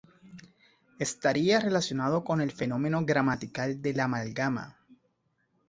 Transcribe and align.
Estaría 0.97 1.59
relacionado 1.59 2.23
con 2.23 2.41
el 2.41 2.51
fenómeno 2.51 3.05
gramatical 3.05 3.83
de 3.83 3.93
la 3.93 4.05
amalgama. 4.05 4.79